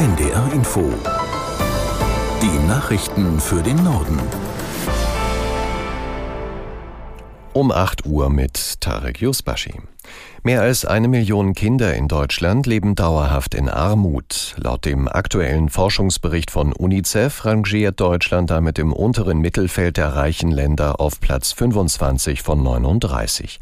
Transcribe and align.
NDR 0.00 0.50
Info. 0.54 0.80
Die 2.40 2.66
Nachrichten 2.66 3.38
für 3.38 3.62
den 3.62 3.84
Norden. 3.84 4.18
Um 7.52 7.70
8 7.70 8.06
Uhr 8.06 8.30
mit 8.30 8.80
Tarek 8.80 9.20
Yusbashi. 9.20 9.74
Mehr 10.42 10.62
als 10.62 10.84
eine 10.84 11.08
Million 11.08 11.54
Kinder 11.54 11.94
in 11.94 12.08
Deutschland 12.08 12.66
leben 12.66 12.94
dauerhaft 12.94 13.54
in 13.54 13.68
Armut. 13.68 14.54
Laut 14.56 14.84
dem 14.84 15.06
aktuellen 15.06 15.68
Forschungsbericht 15.68 16.50
von 16.50 16.72
UNICEF 16.72 17.44
rangiert 17.44 18.00
Deutschland 18.00 18.50
damit 18.50 18.78
im 18.78 18.92
unteren 18.92 19.40
Mittelfeld 19.40 19.96
der 19.96 20.14
reichen 20.16 20.50
Länder 20.50 21.00
auf 21.00 21.20
Platz 21.20 21.52
25 21.52 22.42
von 22.42 22.62
39. 22.62 23.60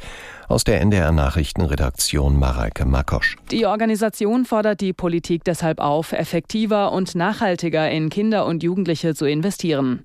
Aus 0.48 0.64
der 0.64 0.80
NDR 0.80 1.12
Nachrichtenredaktion 1.12 2.38
Mareike 2.38 2.86
Makosch. 2.86 3.36
Die 3.50 3.66
Organisation 3.66 4.46
fordert 4.46 4.80
die 4.80 4.94
Politik 4.94 5.44
deshalb 5.44 5.78
auf, 5.78 6.12
effektiver 6.12 6.92
und 6.92 7.14
nachhaltiger 7.14 7.90
in 7.90 8.08
Kinder 8.08 8.46
und 8.46 8.62
Jugendliche 8.62 9.14
zu 9.14 9.26
investieren. 9.26 10.02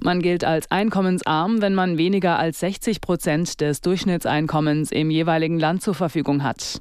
Man 0.00 0.20
gilt 0.20 0.42
als 0.42 0.70
einkommensarm, 0.70 1.62
wenn 1.62 1.74
man 1.74 1.96
weniger 1.96 2.38
als 2.38 2.58
60 2.60 3.00
Prozent 3.00 3.60
des 3.60 3.80
Durchschnittseinkommens 3.82 4.90
im 4.90 5.10
jeweiligen 5.10 5.60
Land 5.60 5.73
zur 5.80 5.94
Verfügung 5.94 6.42
hat. 6.42 6.80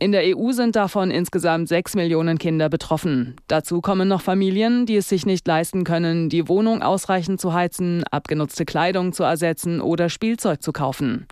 In 0.00 0.12
der 0.12 0.36
EU 0.36 0.50
sind 0.50 0.76
davon 0.76 1.10
insgesamt 1.10 1.68
sechs 1.68 1.94
Millionen 1.94 2.36
Kinder 2.36 2.68
betroffen. 2.68 3.36
Dazu 3.46 3.80
kommen 3.80 4.08
noch 4.08 4.20
Familien, 4.20 4.86
die 4.86 4.96
es 4.96 5.08
sich 5.08 5.24
nicht 5.24 5.46
leisten 5.46 5.84
können, 5.84 6.28
die 6.28 6.48
Wohnung 6.48 6.82
ausreichend 6.82 7.40
zu 7.40 7.54
heizen, 7.54 8.02
abgenutzte 8.10 8.64
Kleidung 8.64 9.12
zu 9.12 9.22
ersetzen 9.22 9.80
oder 9.80 10.08
Spielzeug 10.08 10.62
zu 10.62 10.72
kaufen. 10.72 11.26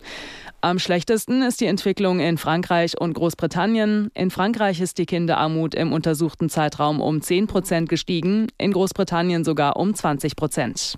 Am 0.61 0.79
schlechtesten 0.79 1.41
ist 1.41 1.59
die 1.59 1.65
Entwicklung 1.65 2.21
in 2.21 2.37
Frankreich 2.37 2.97
und 2.97 3.13
Großbritannien. 3.15 4.09
In 4.13 4.31
Frankreich 4.31 4.79
ist 4.79 4.97
die 4.97 5.05
Kinderarmut 5.05 5.75
im 5.75 5.91
untersuchten 5.91 6.47
Zeitraum 6.47 7.01
um 7.01 7.21
10 7.21 7.47
Prozent 7.47 7.89
gestiegen, 7.89 8.47
in 8.57 8.71
Großbritannien 8.71 9.43
sogar 9.43 9.75
um 9.75 9.93
20 9.93 10.37
Prozent. 10.37 10.97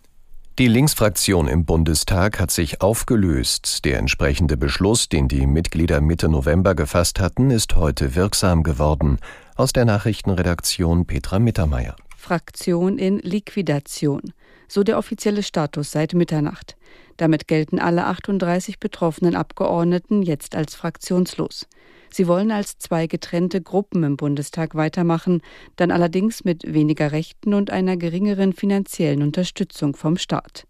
Die 0.57 0.69
Linksfraktion 0.69 1.49
im 1.49 1.65
Bundestag 1.65 2.39
hat 2.39 2.49
sich 2.49 2.79
aufgelöst. 2.79 3.83
Der 3.83 3.99
entsprechende 3.99 4.55
Beschluss, 4.55 5.09
den 5.09 5.27
die 5.27 5.47
Mitglieder 5.47 5.99
Mitte 5.99 6.29
November 6.29 6.75
gefasst 6.75 7.19
hatten, 7.19 7.51
ist 7.51 7.75
heute 7.75 8.15
wirksam 8.15 8.63
geworden. 8.63 9.19
Aus 9.57 9.73
der 9.73 9.83
Nachrichtenredaktion 9.83 11.07
Petra 11.07 11.39
Mittermeier. 11.39 11.97
Fraktion 12.15 12.97
in 12.97 13.19
Liquidation. 13.19 14.21
So 14.69 14.83
der 14.83 14.97
offizielle 14.97 15.43
Status 15.43 15.91
seit 15.91 16.13
Mitternacht. 16.13 16.77
Damit 17.17 17.49
gelten 17.49 17.77
alle 17.77 18.05
38 18.05 18.79
betroffenen 18.79 19.35
Abgeordneten 19.35 20.21
jetzt 20.21 20.55
als 20.55 20.73
fraktionslos. 20.73 21.67
Sie 22.09 22.27
wollen 22.27 22.51
als 22.51 22.77
zwei 22.77 23.07
getrennte 23.07 23.61
Gruppen 23.61 24.03
im 24.03 24.17
Bundestag 24.17 24.75
weitermachen, 24.75 25.41
dann 25.75 25.91
allerdings 25.91 26.43
mit 26.43 26.73
weniger 26.73 27.11
Rechten 27.11 27.53
und 27.53 27.69
einer 27.69 27.97
geringeren 27.97 28.53
finanziellen 28.53 29.21
Unterstützung 29.21 29.95
vom 29.95 30.17
Staat. 30.17 30.65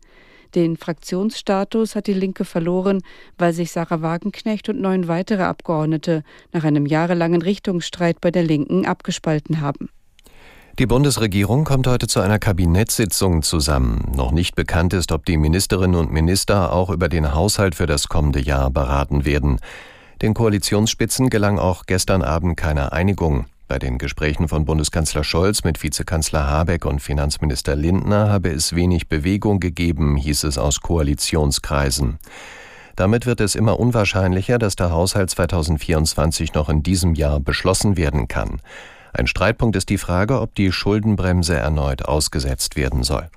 Den 0.55 0.77
Fraktionsstatus 0.77 1.95
hat 1.95 2.07
die 2.07 2.13
Linke 2.13 2.45
verloren, 2.45 3.01
weil 3.37 3.51
sich 3.51 3.71
Sarah 3.71 4.01
Wagenknecht 4.01 4.69
und 4.69 4.79
neun 4.79 5.07
weitere 5.07 5.43
Abgeordnete 5.43 6.23
nach 6.53 6.63
einem 6.63 6.85
jahrelangen 6.85 7.41
Richtungsstreit 7.41 8.21
bei 8.21 8.31
der 8.31 8.43
Linken 8.43 8.85
abgespalten 8.85 9.59
haben. 9.59 9.89
Die 10.79 10.85
Bundesregierung 10.85 11.63
kommt 11.63 11.87
heute 11.87 12.07
zu 12.07 12.19
einer 12.19 12.37
Kabinettssitzung 12.37 13.43
zusammen. 13.43 14.11
Noch 14.13 14.31
nicht 14.31 14.55
bekannt 14.55 14.93
ist, 14.93 15.13
ob 15.13 15.25
die 15.25 15.37
Ministerinnen 15.37 15.95
und 15.95 16.11
Minister 16.11 16.73
auch 16.73 16.89
über 16.89 17.07
den 17.07 17.33
Haushalt 17.33 17.75
für 17.75 17.85
das 17.85 18.09
kommende 18.09 18.41
Jahr 18.41 18.69
beraten 18.71 19.23
werden. 19.23 19.59
Den 20.21 20.33
Koalitionsspitzen 20.33 21.29
gelang 21.29 21.59
auch 21.59 21.85
gestern 21.85 22.21
Abend 22.21 22.55
keine 22.55 22.93
Einigung. 22.93 23.45
Bei 23.67 23.79
den 23.79 23.97
Gesprächen 23.97 24.47
von 24.47 24.63
Bundeskanzler 24.63 25.23
Scholz 25.23 25.63
mit 25.63 25.83
Vizekanzler 25.83 26.47
Habeck 26.47 26.85
und 26.85 27.01
Finanzminister 27.01 27.75
Lindner 27.75 28.29
habe 28.29 28.49
es 28.49 28.75
wenig 28.75 29.09
Bewegung 29.09 29.59
gegeben, 29.59 30.15
hieß 30.15 30.45
es 30.45 30.57
aus 30.57 30.81
Koalitionskreisen. 30.81 32.19
Damit 32.95 33.25
wird 33.25 33.41
es 33.41 33.55
immer 33.55 33.77
unwahrscheinlicher, 33.77 34.57
dass 34.57 34.77
der 34.77 34.91
Haushalt 34.91 35.31
2024 35.31 36.53
noch 36.53 36.69
in 36.69 36.81
diesem 36.81 37.15
Jahr 37.15 37.41
beschlossen 37.41 37.97
werden 37.97 38.29
kann. 38.29 38.61
Ein 39.11 39.27
Streitpunkt 39.27 39.75
ist 39.75 39.89
die 39.89 39.97
Frage, 39.97 40.39
ob 40.39 40.55
die 40.55 40.71
Schuldenbremse 40.71 41.55
erneut 41.55 42.05
ausgesetzt 42.05 42.77
werden 42.77 43.03
soll. 43.03 43.27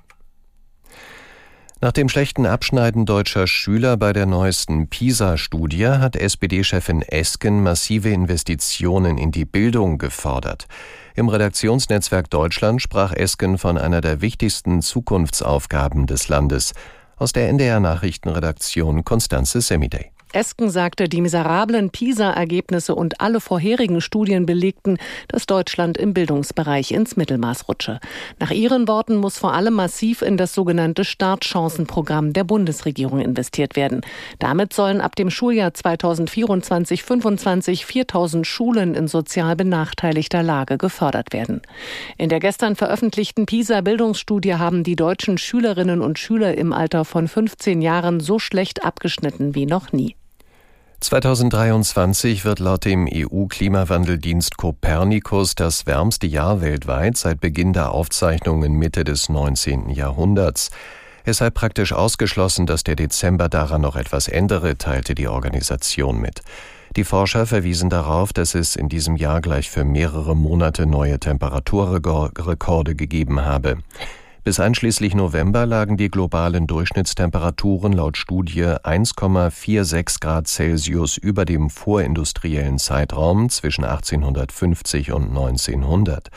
Nach 1.81 1.93
dem 1.93 2.09
schlechten 2.09 2.45
Abschneiden 2.45 3.05
deutscher 3.05 3.47
Schüler 3.47 3.95
bei 3.95 4.11
der 4.11 4.25
neuesten 4.25 4.89
PISA-Studie 4.89 5.87
hat 5.87 6.17
SPD-Chefin 6.17 7.03
Esken 7.03 7.63
massive 7.63 8.09
Investitionen 8.09 9.17
in 9.17 9.31
die 9.31 9.45
Bildung 9.45 9.97
gefordert. 9.97 10.67
Im 11.15 11.29
Redaktionsnetzwerk 11.29 12.29
Deutschland 12.29 12.81
sprach 12.81 13.13
Esken 13.13 13.57
von 13.57 13.77
einer 13.77 14.01
der 14.01 14.19
wichtigsten 14.19 14.81
Zukunftsaufgaben 14.81 16.05
des 16.05 16.27
Landes. 16.27 16.73
Aus 17.15 17.31
der 17.31 17.47
NDR 17.47 17.79
Nachrichtenredaktion 17.79 19.05
Konstanze 19.05 19.61
Semidey. 19.61 20.11
Esken 20.31 20.69
sagte, 20.69 21.09
die 21.09 21.21
miserablen 21.21 21.89
PISA-Ergebnisse 21.89 22.93
und 22.93 23.19
alle 23.19 23.41
vorherigen 23.41 23.99
Studien 23.99 24.45
belegten, 24.45 24.99
dass 25.27 25.47
Deutschland 25.47 25.97
im 25.97 26.13
Bildungsbereich 26.13 26.91
ins 26.91 27.17
Mittelmaß 27.17 27.67
rutsche. 27.67 27.99
Nach 28.39 28.51
ihren 28.51 28.87
Worten 28.87 29.15
muss 29.15 29.39
vor 29.39 29.53
allem 29.53 29.73
massiv 29.73 30.21
in 30.21 30.37
das 30.37 30.53
sogenannte 30.53 31.03
Startchancenprogramm 31.03 32.33
der 32.33 32.43
Bundesregierung 32.43 33.21
investiert 33.21 33.75
werden. 33.75 34.01
Damit 34.37 34.73
sollen 34.73 35.01
ab 35.01 35.15
dem 35.15 35.31
Schuljahr 35.31 35.71
2024-25 35.71 37.85
4000 37.85 38.45
Schulen 38.45 38.93
in 38.93 39.07
sozial 39.07 39.55
benachteiligter 39.55 40.43
Lage 40.43 40.77
gefördert 40.77 41.33
werden. 41.33 41.63
In 42.19 42.29
der 42.29 42.39
gestern 42.39 42.75
veröffentlichten 42.75 43.47
PISA-Bildungsstudie 43.47 44.55
haben 44.55 44.83
die 44.83 44.95
deutschen 44.95 45.39
Schülerinnen 45.39 46.01
und 46.01 46.19
Schüler 46.19 46.55
im 46.55 46.71
Alter 46.71 47.03
von 47.03 47.27
15 47.27 47.81
Jahren 47.81 48.19
so 48.19 48.37
schlecht 48.37 48.85
abgeschnitten 48.85 49.55
wie 49.55 49.65
noch 49.65 49.91
nie. 49.91 50.18
2023 51.01 52.43
wird 52.43 52.59
laut 52.59 52.83
dem 52.83 53.07
EU-Klimawandeldienst 53.09 54.57
Copernicus 54.57 55.55
das 55.55 55.85
wärmste 55.85 56.27
Jahr 56.27 56.59
weltweit 56.59 57.15
seit 57.15 57.39
Beginn 57.39 57.71
der 57.71 57.91
Aufzeichnungen 57.91 58.73
Mitte 58.73 59.05
des 59.05 59.29
19. 59.29 59.89
Jahrhunderts. 59.91 60.71
Es 61.23 61.37
sei 61.37 61.51
praktisch 61.51 61.93
ausgeschlossen, 61.93 62.65
dass 62.65 62.83
der 62.83 62.97
Dezember 62.97 63.47
daran 63.47 63.79
noch 63.79 63.95
etwas 63.95 64.27
ändere, 64.27 64.77
teilte 64.77 65.15
die 65.15 65.29
Organisation 65.29 66.19
mit. 66.19 66.41
Die 66.97 67.05
Forscher 67.05 67.45
verwiesen 67.45 67.89
darauf, 67.89 68.33
dass 68.33 68.53
es 68.53 68.75
in 68.75 68.89
diesem 68.89 69.15
Jahr 69.15 69.39
gleich 69.39 69.69
für 69.69 69.85
mehrere 69.85 70.35
Monate 70.35 70.85
neue 70.85 71.17
Temperaturrekorde 71.17 72.95
gegeben 72.95 73.45
habe. 73.45 73.77
Bis 74.43 74.59
einschließlich 74.59 75.15
November 75.15 75.65
lagen 75.65 75.97
die 75.97 76.09
globalen 76.09 76.65
Durchschnittstemperaturen 76.65 77.91
laut 77.91 78.15
Studie 78.15 78.63
1,46 78.63 80.21
Grad 80.21 80.47
Celsius 80.47 81.17
über 81.17 81.43
dem 81.43 81.69
vorindustriellen 81.69 82.79
Zeitraum 82.79 83.49
zwischen 83.49 83.83
1850 83.83 85.11
und 85.11 85.27
1900. 85.29 86.29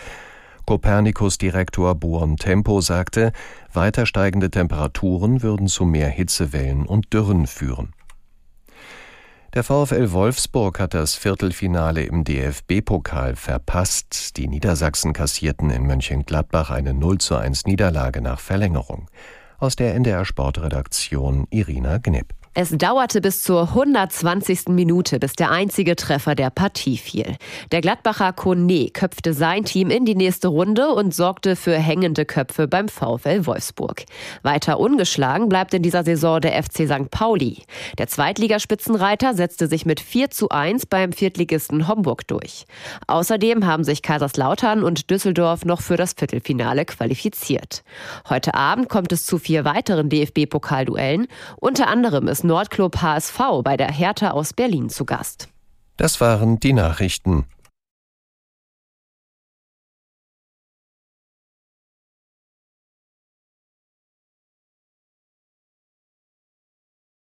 Copernicus-Direktor 0.66 1.94
Buon 1.94 2.36
Tempo 2.36 2.80
sagte, 2.80 3.32
weiter 3.72 4.04
steigende 4.04 4.50
Temperaturen 4.50 5.42
würden 5.42 5.68
zu 5.68 5.84
mehr 5.84 6.08
Hitzewellen 6.08 6.86
und 6.86 7.12
Dürren 7.12 7.46
führen. 7.46 7.92
Der 9.54 9.64
VfL 9.64 10.12
Wolfsburg 10.12 10.80
hat 10.80 10.94
das 10.94 11.14
Viertelfinale 11.14 12.04
im 12.04 12.24
DFB-Pokal 12.24 13.36
verpasst. 13.36 14.38
Die 14.38 14.48
Niedersachsen 14.48 15.12
kassierten 15.12 15.68
in 15.68 15.82
Mönchengladbach 15.82 16.70
eine 16.70 16.94
0 16.94 17.18
zu 17.18 17.36
1 17.36 17.66
Niederlage 17.66 18.22
nach 18.22 18.40
Verlängerung. 18.40 19.10
Aus 19.58 19.76
der 19.76 19.94
NDR 19.94 20.24
Sportredaktion 20.24 21.48
Irina 21.50 21.98
Gnipp. 21.98 22.32
Es 22.54 22.68
dauerte 22.68 23.22
bis 23.22 23.42
zur 23.42 23.68
120. 23.70 24.68
Minute, 24.68 25.18
bis 25.18 25.32
der 25.32 25.50
einzige 25.50 25.96
Treffer 25.96 26.34
der 26.34 26.50
Partie 26.50 26.98
fiel. 26.98 27.36
Der 27.70 27.80
Gladbacher 27.80 28.34
Kone 28.34 28.90
köpfte 28.90 29.32
sein 29.32 29.64
Team 29.64 29.88
in 29.88 30.04
die 30.04 30.14
nächste 30.14 30.48
Runde 30.48 30.88
und 30.88 31.14
sorgte 31.14 31.56
für 31.56 31.74
hängende 31.74 32.26
Köpfe 32.26 32.68
beim 32.68 32.90
VfL 32.90 33.46
Wolfsburg. 33.46 34.04
Weiter 34.42 34.78
ungeschlagen 34.78 35.48
bleibt 35.48 35.72
in 35.72 35.82
dieser 35.82 36.04
Saison 36.04 36.42
der 36.42 36.62
FC 36.62 36.86
St. 36.86 37.10
Pauli. 37.10 37.62
Der 37.96 38.08
Zweitligaspitzenreiter 38.08 39.32
setzte 39.32 39.66
sich 39.66 39.86
mit 39.86 40.00
4 40.00 40.28
zu 40.28 40.50
1 40.50 40.84
beim 40.84 41.14
Viertligisten 41.14 41.88
Homburg 41.88 42.28
durch. 42.28 42.66
Außerdem 43.06 43.64
haben 43.64 43.84
sich 43.84 44.02
Kaiserslautern 44.02 44.84
und 44.84 45.10
Düsseldorf 45.10 45.64
noch 45.64 45.80
für 45.80 45.96
das 45.96 46.12
Viertelfinale 46.12 46.84
qualifiziert. 46.84 47.82
Heute 48.28 48.52
Abend 48.52 48.90
kommt 48.90 49.10
es 49.12 49.24
zu 49.24 49.38
vier 49.38 49.64
weiteren 49.64 50.10
DFB-Pokalduellen. 50.10 51.28
Unter 51.58 51.86
anderem 51.86 52.28
ist 52.28 52.41
Nordclub 52.44 53.00
HSV 53.00 53.38
bei 53.62 53.76
der 53.76 53.90
Hertha 53.90 54.30
aus 54.30 54.52
Berlin 54.52 54.88
zu 54.88 55.04
Gast. 55.04 55.48
Das 55.96 56.20
waren 56.20 56.58
die 56.60 56.72
Nachrichten. 56.72 57.46